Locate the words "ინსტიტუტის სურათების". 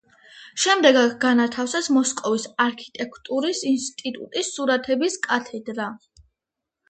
3.73-5.19